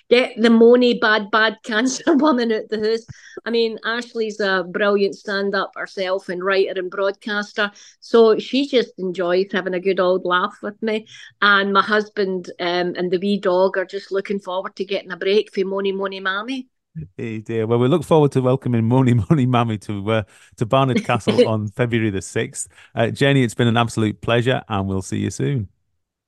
get 0.08 0.40
the 0.40 0.50
money 0.50 0.98
bad, 0.98 1.32
bad 1.32 1.58
cancer 1.64 2.16
woman 2.16 2.52
out 2.52 2.68
the 2.68 2.78
house. 2.78 3.04
I 3.44 3.50
mean, 3.50 3.76
Ashley's 3.84 4.38
a 4.38 4.64
brilliant 4.68 5.16
stand 5.16 5.54
up 5.54 5.72
herself 5.74 6.28
and 6.28 6.44
writer 6.44 6.78
and 6.78 6.90
broadcaster. 6.90 7.72
So 8.00 8.38
she 8.38 8.68
just 8.68 8.92
enjoys 8.98 9.46
having 9.52 9.74
a 9.74 9.80
good 9.80 9.98
old 9.98 10.24
laugh 10.24 10.56
with 10.62 10.80
me. 10.80 11.08
And 11.42 11.72
my 11.72 11.82
husband 11.82 12.50
um, 12.60 12.94
and 12.96 13.10
the 13.10 13.18
wee 13.18 13.40
dog 13.40 13.76
are 13.76 13.84
just 13.84 14.12
looking 14.12 14.38
forward 14.38 14.76
to 14.76 14.84
getting 14.84 15.10
a 15.10 15.16
break 15.16 15.52
for 15.52 15.64
Money 15.64 15.92
Money 15.92 16.20
Mammy. 16.20 16.68
Hey 17.16 17.38
dear. 17.40 17.66
Well, 17.66 17.78
we 17.78 17.88
look 17.88 18.04
forward 18.04 18.32
to 18.32 18.40
welcoming 18.40 18.84
Money 18.86 19.14
Money 19.30 19.46
Mammy 19.46 19.78
to 19.78 20.10
uh, 20.10 20.22
to 20.56 20.66
Barnard 20.66 21.04
Castle 21.04 21.42
on 21.48 21.68
February 21.68 22.10
the 22.10 22.22
sixth. 22.22 22.68
Uh, 22.94 23.08
Jenny, 23.10 23.42
it's 23.42 23.54
been 23.54 23.68
an 23.68 23.76
absolute 23.76 24.20
pleasure, 24.20 24.62
and 24.68 24.88
we'll 24.88 25.02
see 25.02 25.18
you 25.18 25.30
soon. 25.30 25.68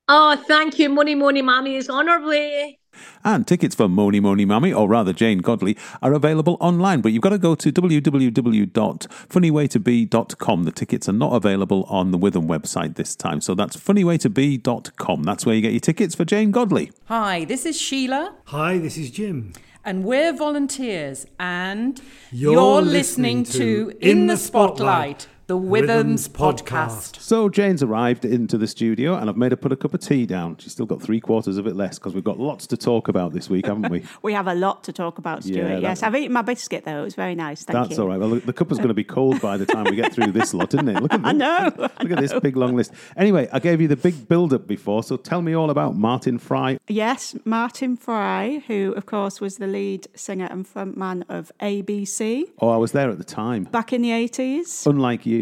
Oh, 0.09 0.37
thank 0.37 0.79
you. 0.79 0.89
Money 0.89 1.15
Money 1.15 1.43
Mammy 1.43 1.77
is 1.77 1.89
on 1.89 2.09
our 2.09 2.21
way. 2.27 2.80
And 3.25 3.47
tickets 3.47 3.75
for 3.75 3.89
Moni 3.89 4.21
Moni 4.21 4.45
Mammy, 4.45 4.71
or 4.73 4.89
rather 4.89 5.13
Jane 5.13 5.39
Godley, 5.39 5.77
are 6.03 6.13
available 6.13 6.57
online, 6.61 7.01
but 7.01 7.13
you've 7.13 7.23
got 7.23 7.31
to 7.31 7.39
go 7.39 7.55
to 7.55 7.73
www.funnywaytobe.com. 7.73 10.65
The 10.65 10.73
tickets 10.73 11.09
are 11.09 11.13
not 11.13 11.33
available 11.33 11.85
on 11.85 12.11
the 12.11 12.19
Witham 12.19 12.49
website 12.49 12.97
this 12.97 13.17
time, 13.17 13.41
so 13.41 13.55
that's 13.55 13.77
funnywaytobe.com. 13.77 15.23
That's 15.23 15.47
where 15.47 15.55
you 15.55 15.63
get 15.63 15.73
your 15.73 15.81
tickets 15.81 16.15
for 16.15 16.25
Jane 16.25 16.51
Godley. 16.51 16.93
Hi, 17.07 17.45
this 17.45 17.67
is 17.67 17.81
Sheila. 17.81 18.35
Hi, 18.47 18.79
this 18.79 18.97
is 18.97 19.11
Jim 19.11 19.53
and 19.85 20.05
we're 20.05 20.33
volunteers, 20.33 21.27
and 21.39 22.01
you're, 22.31 22.53
you're 22.53 22.83
listening, 22.83 23.41
listening, 23.41 23.61
to 23.61 23.93
In 24.01 24.27
the 24.27 24.37
Spotlight 24.37 25.27
the 25.51 25.59
Withams 25.59 26.29
podcast. 26.29 27.21
So 27.21 27.49
Jane's 27.49 27.83
arrived 27.83 28.25
into 28.25 28.57
the 28.57 28.69
studio 28.69 29.17
and 29.17 29.29
I've 29.29 29.37
made 29.37 29.51
her 29.51 29.57
put 29.57 29.73
a 29.73 29.77
cup 29.77 29.95
of 29.95 30.01
tea 30.01 30.25
down. 30.25 30.57
She's 30.59 30.71
still 30.71 30.87
got 30.87 31.03
three 31.03 31.19
quarters 31.19 31.57
of 31.57 31.67
it 31.67 31.75
less 31.75 31.99
because 31.99 32.15
we've 32.15 32.23
got 32.23 32.39
lots 32.39 32.69
to 32.69 32.77
talk 32.77 33.09
about 33.09 33.33
this 33.33 33.51
week, 33.51 33.67
haven't 33.67 33.91
we? 33.91 34.05
we 34.23 34.33
have 34.33 34.47
a 34.47 34.55
lot 34.55 34.85
to 34.85 34.93
talk 34.93 35.19
about, 35.19 35.43
Stuart. 35.43 35.57
Yeah, 35.57 35.79
yes, 35.79 36.05
I've 36.05 36.15
eaten 36.15 36.33
my 36.33 36.43
biscuit 36.43 36.85
though. 36.85 37.01
It 37.01 37.03
was 37.03 37.17
very 37.17 37.35
nice. 37.35 37.65
Thank 37.65 37.89
that's 37.89 37.97
you. 37.99 38.05
all 38.05 38.09
right. 38.09 38.21
Well, 38.21 38.37
the 38.37 38.53
cup 38.53 38.71
is 38.71 38.79
going 38.79 38.91
to 38.91 38.95
be 38.95 39.03
cold 39.19 39.41
by 39.41 39.57
the 39.57 39.67
time 39.67 39.87
we 39.87 39.97
get 39.97 40.13
through 40.13 40.31
this 40.31 40.55
lot, 40.55 40.73
isn't 40.73 40.89
it? 40.89 41.03
Look 41.03 41.13
at 41.13 41.21
I 41.25 41.33
know. 41.33 41.73
Look 41.77 41.93
I 41.99 42.05
at 42.05 42.21
this 42.21 42.33
big 42.39 42.57
long 42.57 42.77
list. 42.77 42.93
Anyway, 43.17 43.49
I 43.53 43.59
gave 43.59 43.81
you 43.81 43.89
the 43.89 43.97
big 43.97 44.29
build 44.29 44.53
up 44.53 44.69
before, 44.69 45.03
so 45.03 45.17
tell 45.17 45.43
me 45.43 45.53
all 45.53 45.71
about 45.71 45.97
Martin 45.97 46.39
Fry. 46.39 46.79
Yes, 46.87 47.35
Martin 47.45 47.97
Fry, 47.97 48.63
who 48.69 48.95
of 48.97 49.07
course 49.07 49.41
was 49.41 49.57
the 49.57 49.67
lead 49.67 50.07
singer 50.15 50.47
and 50.49 50.65
frontman 50.65 51.25
of 51.29 51.51
ABC. 51.61 52.45
Oh, 52.61 52.69
I 52.69 52.77
was 52.77 52.93
there 52.93 53.11
at 53.11 53.19
the 53.19 53.25
time. 53.25 53.65
Back 53.65 53.93
in 53.93 54.03
the 54.03 54.11
80s. 54.11 54.87
Unlike 54.87 55.27
you. 55.27 55.40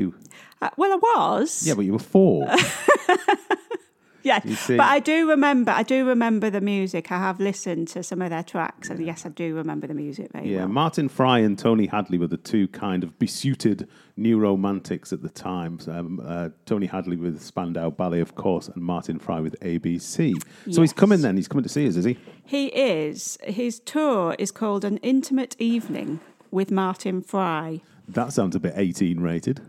Uh, 0.60 0.70
well, 0.76 0.92
I 0.92 0.96
was. 0.96 1.66
Yeah, 1.66 1.74
but 1.74 1.84
you 1.84 1.92
were 1.92 1.98
four. 1.98 2.48
yeah, 4.22 4.40
but 4.42 4.80
I 4.80 4.98
do 4.98 5.28
remember. 5.28 5.70
I 5.70 5.82
do 5.82 6.06
remember 6.06 6.50
the 6.50 6.60
music. 6.60 7.12
I 7.12 7.18
have 7.18 7.38
listened 7.38 7.88
to 7.88 8.02
some 8.02 8.20
of 8.22 8.30
their 8.30 8.42
tracks, 8.42 8.90
and 8.90 9.04
yes, 9.04 9.24
I 9.24 9.28
do 9.28 9.54
remember 9.54 9.86
the 9.86 9.94
music 9.94 10.32
very 10.32 10.50
yeah, 10.50 10.60
well. 10.60 10.68
Martin 10.68 11.08
Fry 11.08 11.38
and 11.38 11.58
Tony 11.58 11.86
Hadley 11.86 12.18
were 12.18 12.26
the 12.26 12.36
two 12.36 12.66
kind 12.68 13.04
of 13.04 13.18
besuited 13.18 13.88
new 14.16 14.38
romantics 14.38 15.12
at 15.12 15.22
the 15.22 15.28
time. 15.28 15.78
Um, 15.86 16.20
uh, 16.24 16.50
Tony 16.66 16.86
Hadley 16.86 17.16
with 17.16 17.40
Spandau 17.40 17.90
Ballet, 17.90 18.20
of 18.20 18.34
course, 18.34 18.68
and 18.68 18.82
Martin 18.82 19.18
Fry 19.18 19.40
with 19.40 19.58
ABC. 19.60 20.34
So 20.70 20.80
he's 20.80 20.92
coming 20.92 21.22
then. 21.22 21.36
He's 21.36 21.48
coming 21.48 21.62
to 21.62 21.68
see 21.68 21.86
us, 21.86 21.96
is 21.96 22.04
he? 22.04 22.18
He 22.44 22.66
is. 22.68 23.38
His 23.44 23.78
tour 23.80 24.34
is 24.38 24.50
called 24.50 24.84
An 24.84 24.98
Intimate 24.98 25.54
Evening 25.58 26.20
with 26.50 26.70
Martin 26.70 27.22
Fry. 27.22 27.82
That 28.08 28.32
sounds 28.32 28.56
a 28.56 28.60
bit 28.60 28.72
18 28.74 29.20
rated. 29.20 29.60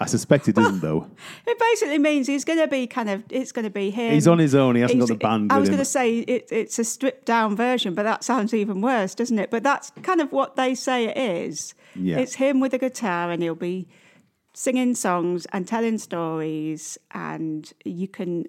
I 0.00 0.06
suspect 0.06 0.48
it 0.48 0.56
isn't 0.56 0.80
though. 0.80 1.06
It 1.46 1.58
basically 1.58 1.98
means 1.98 2.26
he's 2.26 2.44
going 2.44 2.58
to 2.58 2.66
be 2.66 2.86
kind 2.86 3.10
of. 3.10 3.22
It's 3.28 3.52
going 3.52 3.64
to 3.64 3.70
be 3.70 3.90
him. 3.90 4.14
He's 4.14 4.26
on 4.26 4.38
his 4.38 4.54
own. 4.54 4.74
He 4.74 4.80
hasn't 4.80 4.98
he's, 4.98 5.10
got 5.10 5.18
the 5.18 5.22
band. 5.22 5.52
I 5.52 5.58
was 5.58 5.68
going 5.68 5.78
to 5.78 5.84
say 5.84 6.20
it, 6.20 6.48
it's 6.50 6.78
a 6.78 6.84
stripped 6.84 7.26
down 7.26 7.54
version, 7.54 7.94
but 7.94 8.04
that 8.04 8.24
sounds 8.24 8.54
even 8.54 8.80
worse, 8.80 9.14
doesn't 9.14 9.38
it? 9.38 9.50
But 9.50 9.62
that's 9.62 9.92
kind 10.02 10.20
of 10.20 10.32
what 10.32 10.56
they 10.56 10.74
say 10.74 11.04
it 11.04 11.18
is. 11.18 11.74
Yeah. 11.94 12.18
It's 12.18 12.36
him 12.36 12.60
with 12.60 12.72
a 12.72 12.78
guitar, 12.78 13.30
and 13.30 13.42
he'll 13.42 13.54
be 13.54 13.88
singing 14.54 14.94
songs 14.94 15.46
and 15.52 15.68
telling 15.68 15.98
stories, 15.98 16.96
and 17.10 17.70
you 17.84 18.08
can 18.08 18.46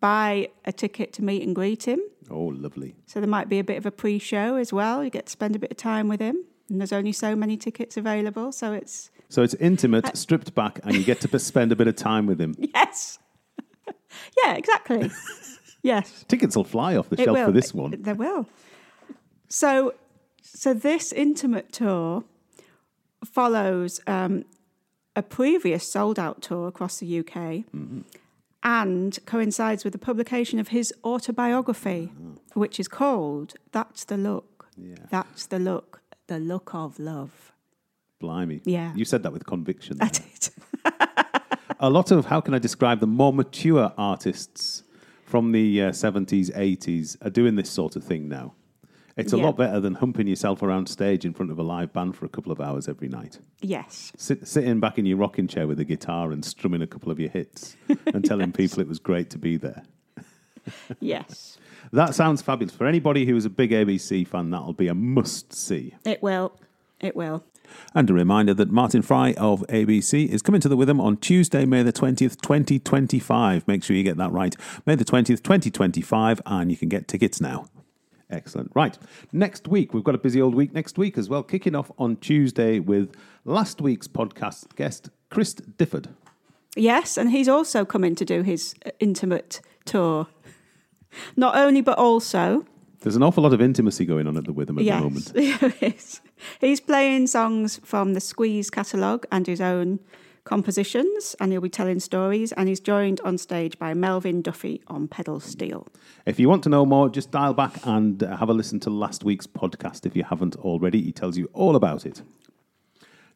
buy 0.00 0.48
a 0.64 0.72
ticket 0.72 1.12
to 1.14 1.24
meet 1.24 1.42
and 1.42 1.54
greet 1.56 1.88
him. 1.88 2.00
Oh, 2.30 2.52
lovely! 2.54 2.94
So 3.06 3.20
there 3.20 3.28
might 3.28 3.48
be 3.48 3.58
a 3.58 3.64
bit 3.64 3.78
of 3.78 3.86
a 3.86 3.90
pre-show 3.90 4.56
as 4.56 4.72
well. 4.72 5.02
You 5.02 5.10
get 5.10 5.26
to 5.26 5.32
spend 5.32 5.56
a 5.56 5.58
bit 5.58 5.72
of 5.72 5.76
time 5.76 6.08
with 6.08 6.20
him, 6.20 6.44
and 6.68 6.80
there's 6.80 6.92
only 6.92 7.12
so 7.12 7.34
many 7.34 7.56
tickets 7.56 7.96
available, 7.96 8.52
so 8.52 8.72
it's 8.72 9.10
so 9.28 9.42
it's 9.42 9.54
intimate, 9.54 10.06
uh, 10.06 10.14
stripped 10.14 10.54
back, 10.54 10.80
and 10.84 10.94
you 10.94 11.04
get 11.04 11.20
to 11.22 11.38
spend 11.38 11.72
a 11.72 11.76
bit 11.76 11.88
of 11.88 11.96
time 11.96 12.26
with 12.26 12.40
him. 12.40 12.54
Yes. 12.58 13.18
yeah, 14.44 14.54
exactly. 14.54 15.10
yes. 15.82 16.24
Tickets 16.28 16.56
will 16.56 16.64
fly 16.64 16.96
off 16.96 17.08
the 17.08 17.20
it 17.20 17.24
shelf 17.24 17.36
will. 17.36 17.46
for 17.46 17.52
this 17.52 17.74
one. 17.74 18.02
They 18.02 18.12
will. 18.12 18.46
So, 19.48 19.94
so 20.42 20.74
this 20.74 21.12
intimate 21.12 21.72
tour 21.72 22.24
follows 23.24 24.00
um, 24.06 24.44
a 25.16 25.22
previous 25.22 25.90
sold 25.90 26.18
out 26.18 26.42
tour 26.42 26.68
across 26.68 26.98
the 26.98 27.18
UK 27.18 27.26
mm-hmm. 27.26 28.00
and 28.62 29.18
coincides 29.26 29.84
with 29.84 29.92
the 29.92 29.98
publication 29.98 30.58
of 30.58 30.68
his 30.68 30.92
autobiography, 31.04 32.12
oh. 32.20 32.38
which 32.54 32.78
is 32.80 32.88
called 32.88 33.54
That's 33.72 34.04
the 34.04 34.16
Look. 34.16 34.68
Yeah. 34.76 34.96
That's 35.10 35.46
the 35.46 35.58
Look, 35.58 36.02
the 36.26 36.38
Look 36.38 36.74
of 36.74 36.98
Love. 36.98 37.53
Blimey. 38.18 38.60
Yeah. 38.64 38.92
You 38.94 39.04
said 39.04 39.22
that 39.22 39.32
with 39.32 39.46
conviction. 39.46 39.98
I 40.00 40.08
did. 40.08 40.48
a 41.80 41.90
lot 41.90 42.10
of 42.10 42.26
how 42.26 42.40
can 42.40 42.54
I 42.54 42.58
describe 42.58 43.00
the 43.00 43.06
more 43.06 43.32
mature 43.32 43.92
artists 43.98 44.82
from 45.24 45.52
the 45.52 45.82
uh, 45.82 45.90
70s, 45.90 46.54
80s 46.56 47.16
are 47.26 47.30
doing 47.30 47.56
this 47.56 47.70
sort 47.70 47.96
of 47.96 48.04
thing 48.04 48.28
now. 48.28 48.54
It's 49.16 49.32
a 49.32 49.36
Yeah. 49.36 49.44
lot 49.44 49.56
better 49.56 49.78
than 49.80 49.94
humping 49.94 50.26
yourself 50.26 50.62
around 50.62 50.88
stage 50.88 51.24
in 51.24 51.34
front 51.34 51.52
of 51.52 51.58
a 51.58 51.62
live 51.62 51.92
band 51.92 52.16
for 52.16 52.26
a 52.26 52.28
couple 52.28 52.50
of 52.50 52.60
hours 52.60 52.88
every 52.88 53.08
night. 53.08 53.38
Yes. 53.60 54.12
Sit, 54.16 54.46
sitting 54.46 54.80
back 54.80 54.98
in 54.98 55.06
your 55.06 55.18
rocking 55.18 55.46
chair 55.46 55.68
with 55.68 55.78
a 55.78 55.84
guitar 55.84 56.32
and 56.32 56.44
strumming 56.44 56.82
a 56.82 56.86
couple 56.86 57.12
of 57.12 57.20
your 57.20 57.30
hits 57.30 57.76
and 58.06 58.24
telling 58.30 58.50
people 58.52 58.80
it 58.80 58.88
was 58.88 58.98
great 58.98 59.30
to 59.30 59.38
be 59.38 59.56
there. 59.56 59.82
Yes. 60.98 61.58
That 61.92 62.14
sounds 62.14 62.40
fabulous. 62.40 62.74
For 62.74 62.86
anybody 62.86 63.26
who's 63.26 63.44
a 63.44 63.50
big 63.50 63.70
ABC 63.70 64.26
fan, 64.26 64.48
that'll 64.48 64.72
be 64.72 64.88
a 64.88 64.94
must 64.94 65.52
see. 65.52 65.94
It 66.06 66.22
will. 66.22 66.58
It 67.00 67.14
will. 67.14 67.44
And 67.94 68.08
a 68.10 68.12
reminder 68.12 68.54
that 68.54 68.70
Martin 68.70 69.02
Fry 69.02 69.32
of 69.34 69.60
ABC 69.68 70.28
is 70.28 70.42
coming 70.42 70.60
to 70.60 70.68
the 70.68 70.76
Witham 70.76 71.00
on 71.00 71.16
Tuesday, 71.18 71.64
May 71.64 71.82
the 71.82 71.92
20th, 71.92 72.40
2025. 72.40 73.68
Make 73.68 73.84
sure 73.84 73.96
you 73.96 74.02
get 74.02 74.16
that 74.16 74.32
right. 74.32 74.56
May 74.86 74.94
the 74.94 75.04
20th, 75.04 75.42
2025, 75.42 76.40
and 76.46 76.70
you 76.70 76.76
can 76.76 76.88
get 76.88 77.08
tickets 77.08 77.40
now. 77.40 77.66
Excellent. 78.30 78.72
Right. 78.74 78.98
Next 79.32 79.68
week, 79.68 79.94
we've 79.94 80.04
got 80.04 80.14
a 80.14 80.18
busy 80.18 80.40
old 80.40 80.54
week 80.54 80.72
next 80.72 80.98
week 80.98 81.18
as 81.18 81.28
well, 81.28 81.42
kicking 81.42 81.74
off 81.74 81.90
on 81.98 82.16
Tuesday 82.16 82.80
with 82.80 83.14
last 83.44 83.80
week's 83.80 84.08
podcast 84.08 84.74
guest, 84.76 85.10
Chris 85.30 85.54
Difford. 85.54 86.08
Yes, 86.76 87.16
and 87.16 87.30
he's 87.30 87.48
also 87.48 87.84
coming 87.84 88.14
to 88.16 88.24
do 88.24 88.42
his 88.42 88.74
uh, 88.84 88.90
intimate 88.98 89.60
tour. 89.84 90.26
Not 91.36 91.56
only, 91.56 91.80
but 91.80 91.98
also, 91.98 92.66
There's 93.00 93.14
an 93.14 93.22
awful 93.22 93.42
lot 93.42 93.52
of 93.52 93.60
intimacy 93.60 94.04
going 94.04 94.26
on 94.26 94.36
at 94.36 94.44
the 94.44 94.52
Witham 94.52 94.78
at 94.78 94.84
yes, 94.84 95.00
the 95.00 95.04
moment. 95.04 95.32
there 95.80 95.90
is. 95.90 96.20
He's 96.60 96.80
playing 96.80 97.26
songs 97.28 97.80
from 97.84 98.14
the 98.14 98.20
Squeeze 98.20 98.70
catalogue 98.70 99.26
and 99.32 99.46
his 99.46 99.60
own 99.60 100.00
compositions, 100.44 101.34
and 101.40 101.52
he'll 101.52 101.60
be 101.60 101.68
telling 101.70 101.98
stories. 102.00 102.52
And 102.52 102.68
he's 102.68 102.80
joined 102.80 103.20
on 103.24 103.38
stage 103.38 103.78
by 103.78 103.94
Melvin 103.94 104.42
Duffy 104.42 104.82
on 104.88 105.08
pedal 105.08 105.40
steel. 105.40 105.86
If 106.26 106.38
you 106.38 106.48
want 106.48 106.62
to 106.64 106.68
know 106.68 106.84
more, 106.84 107.08
just 107.08 107.30
dial 107.30 107.54
back 107.54 107.74
and 107.84 108.22
uh, 108.22 108.36
have 108.36 108.48
a 108.50 108.54
listen 108.54 108.78
to 108.80 108.90
last 108.90 109.24
week's 109.24 109.46
podcast 109.46 110.04
if 110.06 110.14
you 110.14 110.24
haven't 110.24 110.56
already. 110.56 111.00
He 111.02 111.12
tells 111.12 111.36
you 111.38 111.48
all 111.54 111.76
about 111.76 112.04
it. 112.06 112.22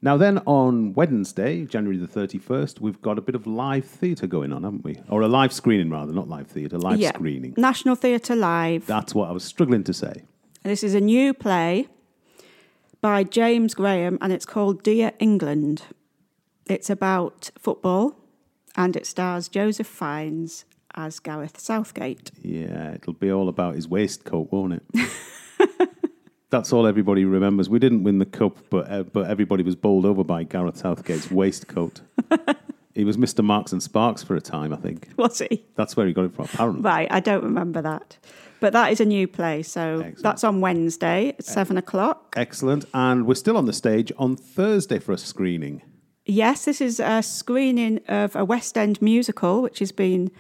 Now, 0.01 0.17
then 0.17 0.39
on 0.47 0.95
Wednesday, 0.95 1.65
January 1.65 1.97
the 1.99 2.07
31st, 2.07 2.79
we've 2.81 3.03
got 3.03 3.19
a 3.19 3.21
bit 3.21 3.35
of 3.35 3.47
live 3.49 3.85
theatre 3.85 4.29
going 4.29 4.53
on, 4.53 4.63
haven't 4.63 4.85
we? 4.85 5.01
Or 5.09 5.23
a 5.23 5.29
live 5.29 5.53
screening, 5.53 5.91
rather, 5.91 6.13
not 6.13 6.29
live 6.29 6.47
theatre, 6.47 6.79
live 6.79 7.01
Yeah. 7.01 7.09
screening. 7.09 7.55
National 7.57 7.97
Theatre 7.97 8.37
Live. 8.37 8.87
That's 8.87 9.13
what 9.13 9.29
I 9.29 9.33
was 9.33 9.43
struggling 9.43 9.83
to 9.85 9.93
say. 9.93 10.23
This 10.63 10.85
is 10.85 10.95
a 10.95 11.01
new 11.01 11.35
play 11.35 11.89
by 13.01 13.25
James 13.25 13.75
Graham, 13.75 14.19
and 14.21 14.33
it's 14.33 14.47
called 14.47 14.83
Dear 14.83 15.13
England. 15.19 15.83
It's 16.67 16.91
about 16.91 17.51
football, 17.59 18.17
and 18.77 18.97
it 18.97 19.07
stars 19.07 19.49
Joseph 19.49 19.87
Fiennes 19.87 20.65
as 20.95 21.21
Gareth 21.21 21.61
Southgate. 21.61 22.31
Yeah, 22.43 22.95
it'll 22.95 23.13
be 23.13 23.31
all 23.31 23.49
about 23.49 23.77
his 23.77 23.89
waistcoat, 23.89 24.51
won't 24.51 24.75
it? 24.75 25.11
That's 26.51 26.73
all 26.73 26.87
everybody 26.87 27.25
remembers. 27.25 27.69
We 27.69 27.79
didn't 27.79 28.05
win 28.05 28.19
the 28.19 28.27
cup, 28.27 28.57
but 28.71 28.91
uh, 28.91 29.03
but 29.03 29.31
everybody 29.31 29.63
was 29.63 29.77
bowled 29.77 30.07
over 30.07 30.25
by 30.25 30.45
Gareth 30.45 30.79
Southgate's 30.79 31.31
waistcoat. 31.31 32.01
he 32.99 33.05
was 33.05 33.17
Mr. 33.17 33.43
Marks 33.45 33.73
and 33.73 33.83
Sparks 33.83 34.23
for 34.23 34.35
a 34.37 34.41
time, 34.41 34.73
I 34.73 34.77
think. 34.77 35.09
Was 35.17 35.39
he? 35.39 35.65
That's 35.77 35.97
where 35.97 36.07
he 36.07 36.13
got 36.13 36.25
it 36.27 36.35
from, 36.35 36.45
apparently. 36.47 36.83
Right, 36.83 37.09
I 37.11 37.21
don't 37.21 37.43
remember 37.45 37.81
that. 37.81 38.19
But 38.61 38.73
that 38.73 38.91
is 38.93 39.01
a 39.01 39.05
new 39.05 39.29
play, 39.29 39.63
so 39.63 40.01
Excellent. 40.01 40.23
that's 40.23 40.43
on 40.45 40.61
Wednesday 40.61 41.29
at 41.39 41.45
seven 41.45 41.77
o'clock. 41.79 42.35
Excellent. 42.37 42.85
And 42.93 43.25
we're 43.27 43.37
still 43.37 43.57
on 43.57 43.67
the 43.67 43.73
stage 43.73 44.11
on 44.19 44.37
Thursday 44.37 44.99
for 44.99 45.13
a 45.13 45.19
screening. 45.19 45.81
Yes, 46.27 46.65
this 46.65 46.81
is 46.81 46.99
a 47.01 47.23
screening 47.23 48.01
of 48.09 48.35
a 48.37 48.45
West 48.45 48.77
End 48.77 49.01
musical, 49.01 49.63
which 49.63 49.79
has 49.79 49.93
been 49.93 50.31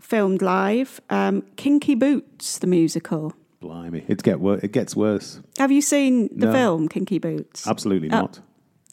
filmed 0.00 0.42
live. 0.42 1.00
Um, 1.08 1.42
Kinky 1.56 1.94
Boots, 1.94 2.58
the 2.58 2.66
musical. 2.66 3.32
Blimey, 3.60 4.04
it 4.08 4.24
get 4.24 4.40
wor- 4.40 4.58
it 4.60 4.72
gets 4.72 4.96
worse. 4.96 5.40
Have 5.58 5.70
you 5.70 5.80
seen 5.82 6.28
the 6.36 6.46
No. 6.46 6.52
film 6.52 6.88
Kinky 6.88 7.18
Boots? 7.20 7.64
Absolutely 7.68 8.10
Oh. 8.10 8.28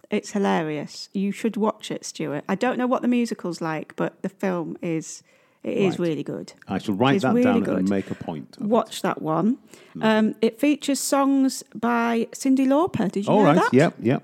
It's 0.09 0.31
hilarious. 0.31 1.09
You 1.13 1.31
should 1.31 1.55
watch 1.55 1.91
it, 1.91 2.03
Stuart. 2.03 2.43
I 2.49 2.55
don't 2.55 2.77
know 2.77 2.87
what 2.87 3.01
the 3.03 3.07
musical's 3.07 3.61
like, 3.61 3.95
but 3.95 4.21
the 4.23 4.29
film 4.29 4.77
is 4.81 5.23
it 5.61 5.77
is 5.77 5.99
Right. 5.99 6.07
really 6.07 6.23
good. 6.23 6.53
I 6.69 6.77
shall 6.77 6.95
write 6.95 7.21
that 7.21 7.33
really 7.33 7.43
down 7.43 7.63
good. 7.63 7.77
and 7.79 7.89
make 7.89 8.09
a 8.09 8.15
point. 8.15 8.55
of 8.57 8.63
it. 8.63 8.69
Watch 8.69 9.01
that 9.01 9.21
one. 9.21 9.57
Um, 10.01 10.35
it 10.41 10.57
features 10.57 10.99
songs 11.01 11.63
by 11.75 12.27
Cyndi 12.31 12.65
Lauper. 12.65 13.11
Did 13.11 13.25
you 13.27 13.31
All 13.33 13.39
know 13.39 13.45
right. 13.53 13.55
that? 13.55 13.73
Yep. 13.73 13.95
Yep. 14.01 14.23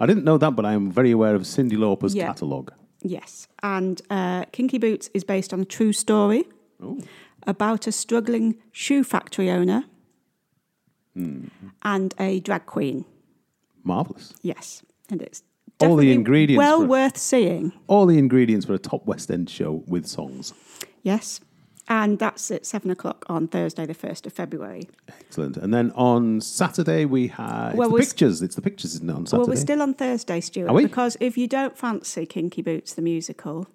I 0.00 0.06
didn't 0.06 0.24
know 0.24 0.38
that, 0.38 0.56
but 0.56 0.64
I 0.66 0.72
am 0.72 0.90
very 0.90 1.12
aware 1.12 1.34
of 1.36 1.42
Cyndi 1.42 1.74
Lauper's 1.78 2.14
Yeah. 2.16 2.26
catalogue. 2.26 2.72
Yes. 3.00 3.46
And 3.62 4.02
uh, 4.10 4.44
Kinky 4.52 4.78
Boots 4.78 5.08
is 5.14 5.22
based 5.24 5.52
on 5.54 5.60
a 5.60 5.64
true 5.64 5.92
story 5.92 6.44
about 7.46 7.86
a 7.86 7.92
struggling 7.92 8.56
shoe 8.72 9.04
factory 9.04 9.50
owner 9.50 9.84
Hmm. 11.14 11.44
and 11.82 12.12
a 12.18 12.40
drag 12.40 12.66
queen. 12.66 13.04
Marvelous. 13.84 14.34
Yes. 14.42 14.82
And 15.12 15.20
it's 15.20 15.42
All 15.80 15.96
the 15.96 16.10
ingredients 16.10 16.58
well 16.58 16.80
for- 16.80 16.86
worth 16.86 17.18
seeing. 17.18 17.72
All 17.86 18.06
the 18.06 18.16
ingredients 18.18 18.64
for 18.66 18.72
a 18.72 18.78
top 18.78 19.06
West 19.06 19.30
End 19.30 19.48
show 19.50 19.84
with 19.86 20.06
songs. 20.06 20.54
Yes. 21.02 21.40
And 21.88 22.18
that's 22.18 22.50
at 22.50 22.64
seven 22.64 22.90
o'clock 22.90 23.26
on 23.28 23.46
Thursday, 23.48 23.84
the 23.84 23.92
1st 23.94 24.24
of 24.26 24.32
February. 24.32 24.88
Excellent. 25.08 25.58
And 25.58 25.74
then 25.74 25.90
on 25.94 26.40
Saturday 26.40 27.04
we 27.04 27.26
have 27.28 27.74
Well, 27.74 27.88
the 27.88 27.94
we're 27.94 28.00
pictures. 28.00 28.40
It's 28.40 28.54
the 28.54 28.62
pictures, 28.62 28.94
isn't 28.94 29.10
it? 29.10 29.12
On 29.12 29.26
Saturday. 29.26 29.40
Well, 29.40 29.48
we're 29.48 29.60
still 29.60 29.82
on 29.82 29.92
Thursday, 29.94 30.40
Stuart, 30.40 30.70
Are 30.70 30.74
we? 30.74 30.84
because 30.84 31.18
if 31.20 31.36
you 31.36 31.46
don't 31.46 31.76
fancy 31.76 32.24
Kinky 32.24 32.62
Boots, 32.62 32.94
the 32.94 33.02
musical, 33.02 33.66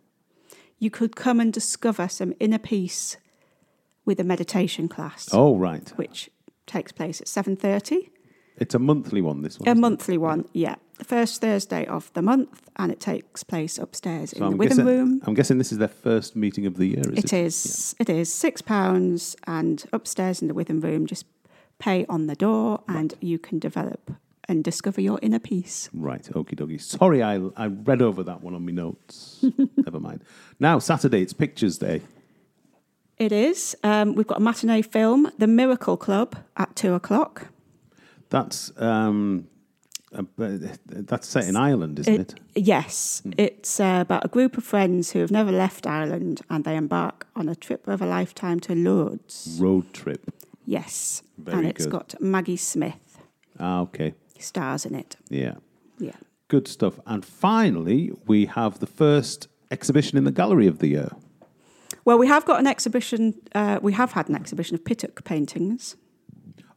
you 0.79 0.89
could 0.89 1.15
come 1.15 1.39
and 1.39 1.53
discover 1.53 2.07
some 2.07 2.33
inner 2.39 2.57
peace 2.57 3.17
with 4.05 4.19
a 4.19 4.23
meditation 4.23 4.87
class, 4.87 5.29
Oh 5.33 5.55
right. 5.57 5.87
which 5.97 6.31
takes 6.65 6.91
place 6.93 7.21
at 7.21 7.27
7.30. 7.27 8.09
It's 8.55 8.73
a 8.73 8.79
monthly 8.79 9.21
one. 9.21 9.41
This 9.43 9.59
one. 9.59 9.67
A 9.67 9.71
isn't 9.71 9.77
it? 9.77 9.81
monthly 9.81 10.17
one, 10.17 10.45
yeah. 10.53 10.75
The 10.97 11.05
first 11.05 11.41
Thursday 11.41 11.85
of 11.85 12.11
the 12.13 12.21
month, 12.21 12.69
and 12.77 12.91
it 12.91 12.99
takes 12.99 13.43
place 13.43 13.77
upstairs 13.77 14.33
in 14.33 14.39
So 14.39 14.45
the 14.45 14.51
I'm 14.51 14.57
Witham 14.57 14.77
guessing, 14.77 14.85
Room. 14.97 15.21
I'm 15.25 15.33
guessing 15.35 15.57
this 15.59 15.71
is 15.71 15.77
their 15.77 15.87
first 15.87 16.35
meeting 16.35 16.65
of 16.65 16.77
the 16.77 16.87
year. 16.87 17.01
Is 17.11 17.19
it? 17.19 17.25
It 17.25 17.33
is. 17.33 17.95
It 17.99 18.09
is 18.09 18.33
six 18.33 18.61
pounds, 18.61 19.35
and 19.45 19.83
upstairs 19.93 20.41
in 20.41 20.47
the 20.47 20.53
Witham 20.55 20.81
Room, 20.81 21.05
just 21.05 21.25
pay 21.77 22.05
on 22.07 22.25
the 22.25 22.35
door, 22.35 22.81
and 22.87 23.13
you 23.21 23.37
can 23.37 23.59
develop 23.59 24.11
and 24.47 24.63
discover 24.63 25.01
your 25.01 25.19
inner 25.21 25.39
peace. 25.39 25.89
Right, 25.93 26.23
okie 26.33 26.55
dokie. 26.55 26.81
Sorry, 26.81 27.21
I, 27.21 27.35
I 27.55 27.67
read 27.67 28.01
over 28.01 28.23
that 28.23 28.41
one 28.41 28.55
on 28.55 28.65
my 28.65 28.71
notes. 28.71 29.45
Never 29.77 29.99
mind. 29.99 30.23
Now, 30.59 30.79
Saturday, 30.79 31.21
it's 31.21 31.33
Pictures 31.33 31.77
Day. 31.77 32.01
It 33.17 33.31
is. 33.31 33.75
Um, 33.83 34.15
we've 34.15 34.27
got 34.27 34.37
a 34.37 34.41
matinee 34.41 34.81
film, 34.83 35.31
The 35.37 35.47
Miracle 35.47 35.97
Club, 35.97 36.37
at 36.55 36.75
two 36.75 36.93
o'clock. 36.93 37.47
That's 38.29 38.71
um, 38.81 39.47
that's 40.37 41.27
set 41.27 41.45
in 41.47 41.55
Ireland, 41.55 41.99
isn't 41.99 42.19
it? 42.21 42.39
Yes, 42.55 43.21
it's 43.37 43.79
uh, 43.79 43.99
about 44.01 44.25
a 44.25 44.27
group 44.27 44.57
of 44.57 44.63
friends 44.63 45.11
who 45.11 45.19
have 45.19 45.31
never 45.31 45.51
left 45.51 45.85
Ireland, 45.87 46.41
and 46.49 46.63
they 46.63 46.75
embark 46.75 47.27
on 47.35 47.49
a 47.49 47.55
trip 47.55 47.87
of 47.87 48.01
a 48.01 48.05
lifetime 48.05 48.59
to 48.61 48.73
Lourdes. 48.75 49.57
Road 49.59 49.93
trip. 49.93 50.33
Yes, 50.65 51.23
Very 51.37 51.57
and 51.59 51.67
it's 51.67 51.85
good. 51.85 51.91
got 51.91 52.15
Maggie 52.21 52.57
Smith 52.57 53.19
Ah, 53.59 53.79
okay. 53.81 54.13
stars 54.39 54.85
in 54.85 54.95
it. 54.95 55.15
Yeah. 55.29 55.55
Yeah. 55.99 56.15
Good 56.49 56.67
stuff. 56.67 56.99
And 57.05 57.23
finally, 57.23 58.11
we 58.25 58.45
have 58.47 58.79
the 58.79 58.87
first 58.87 59.47
exhibition 59.71 60.17
in 60.17 60.23
the 60.23 60.31
gallery 60.31 60.67
of 60.67 60.79
the 60.79 60.87
year. 60.87 61.09
Well, 62.05 62.17
we 62.17 62.27
have 62.27 62.45
got 62.45 62.59
an 62.59 62.67
exhibition. 62.67 63.33
Uh, 63.53 63.79
we 63.81 63.93
have 63.93 64.13
had 64.13 64.29
an 64.29 64.35
exhibition 64.35 64.75
of 64.75 64.83
Pittock 64.85 65.23
paintings. 65.25 65.95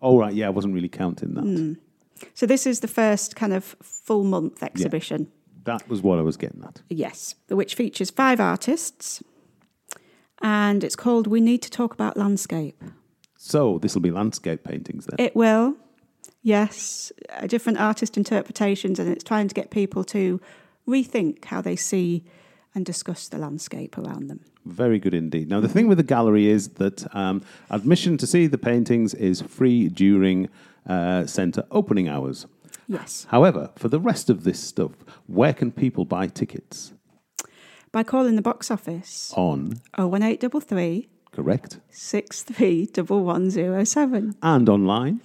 Oh, 0.02 0.18
right. 0.18 0.32
Yeah, 0.34 0.46
I 0.46 0.50
wasn't 0.50 0.74
really 0.74 0.88
counting 0.88 1.34
that. 1.34 1.76
So 2.34 2.46
this 2.46 2.66
is 2.66 2.80
the 2.80 2.88
first 2.88 3.36
kind 3.36 3.52
of 3.52 3.76
full 3.82 4.24
month 4.24 4.62
exhibition. 4.62 5.30
That 5.64 5.88
was 5.88 6.02
what 6.02 6.18
I 6.18 6.22
was 6.22 6.36
getting 6.36 6.62
at. 6.64 6.82
Yes, 6.88 7.34
which 7.48 7.74
features 7.74 8.10
five 8.10 8.40
artists, 8.40 9.22
and 10.40 10.82
it's 10.82 10.96
called 10.96 11.26
"We 11.26 11.40
Need 11.40 11.62
to 11.62 11.70
Talk 11.70 11.92
About 11.92 12.16
Landscape." 12.16 12.82
So 13.36 13.78
this 13.78 13.94
will 13.94 14.02
be 14.02 14.10
landscape 14.10 14.64
paintings 14.64 15.06
then. 15.06 15.16
It 15.18 15.34
will, 15.36 15.76
yes, 16.42 17.12
different 17.46 17.78
artist 17.78 18.16
interpretations, 18.16 18.98
and 18.98 19.10
it's 19.10 19.24
trying 19.24 19.48
to 19.48 19.54
get 19.54 19.70
people 19.70 20.04
to 20.04 20.40
rethink 20.88 21.44
how 21.46 21.60
they 21.60 21.76
see 21.76 22.24
and 22.74 22.84
discuss 22.86 23.28
the 23.28 23.38
landscape 23.38 23.98
around 23.98 24.28
them. 24.28 24.40
Very 24.64 24.98
good 24.98 25.14
indeed. 25.14 25.48
Now, 25.48 25.60
the 25.60 25.68
thing 25.68 25.88
with 25.88 25.98
the 25.98 26.04
gallery 26.04 26.46
is 26.48 26.68
that 26.74 27.12
um, 27.14 27.42
admission 27.70 28.16
to 28.18 28.26
see 28.26 28.46
the 28.46 28.58
paintings 28.58 29.14
is 29.14 29.40
free 29.42 29.88
during 29.88 30.48
uh, 30.88 31.26
centre 31.26 31.64
opening 31.70 32.08
hours. 32.08 32.46
Yes, 32.86 33.26
However, 33.30 33.70
for 33.76 33.88
the 33.88 34.00
rest 34.00 34.30
of 34.30 34.44
this 34.44 34.60
stuff, 34.60 34.92
where 35.26 35.52
can 35.52 35.72
people 35.72 36.04
buy 36.04 36.26
tickets? 36.26 36.92
by 37.92 38.04
calling 38.04 38.36
the 38.36 38.42
box 38.42 38.70
office 38.70 39.32
On, 39.36 39.80
oh 39.98 40.06
one 40.06 40.22
eight 40.22 40.38
double 40.38 40.60
three 40.60 41.08
correct? 41.32 41.80
six 41.90 42.42
three 42.44 42.86
double 42.86 43.24
one 43.24 43.50
zero 43.50 43.82
seven 43.84 44.34
And 44.42 44.68
online. 44.68 45.20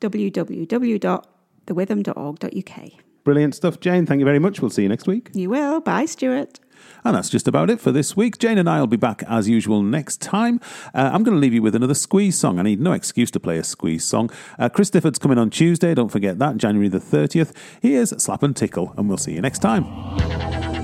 www.thewitham.org.uk. 0.00 2.90
Brilliant 3.24 3.54
stuff, 3.54 3.80
Jane. 3.80 4.06
Thank 4.06 4.20
you 4.20 4.24
very 4.24 4.38
much. 4.38 4.60
We'll 4.60 4.70
see 4.70 4.82
you 4.82 4.88
next 4.88 5.06
week. 5.06 5.30
You 5.34 5.50
will. 5.50 5.80
Bye, 5.80 6.06
Stuart. 6.06 6.60
And 7.04 7.16
that's 7.16 7.28
just 7.28 7.48
about 7.48 7.70
it 7.70 7.80
for 7.80 7.92
this 7.92 8.16
week. 8.16 8.38
Jane 8.38 8.58
and 8.58 8.68
I 8.68 8.80
will 8.80 8.86
be 8.86 8.96
back 8.96 9.22
as 9.28 9.48
usual 9.48 9.82
next 9.82 10.20
time. 10.20 10.60
Uh, 10.94 11.10
I'm 11.12 11.22
going 11.22 11.36
to 11.36 11.40
leave 11.40 11.54
you 11.54 11.62
with 11.62 11.74
another 11.74 11.94
squeeze 11.94 12.38
song. 12.38 12.58
I 12.58 12.62
need 12.62 12.80
no 12.80 12.92
excuse 12.92 13.30
to 13.32 13.40
play 13.40 13.58
a 13.58 13.64
squeeze 13.64 14.04
song. 14.04 14.30
Uh, 14.58 14.68
Chris 14.68 14.90
Difford's 14.90 15.18
coming 15.18 15.38
on 15.38 15.50
Tuesday. 15.50 15.94
Don't 15.94 16.10
forget 16.10 16.38
that, 16.38 16.56
January 16.56 16.88
the 16.88 16.98
30th. 16.98 17.52
Here's 17.80 18.10
Slap 18.22 18.42
and 18.42 18.56
Tickle, 18.56 18.94
and 18.96 19.08
we'll 19.08 19.18
see 19.18 19.32
you 19.32 19.40
next 19.40 19.60
time. 19.60 20.77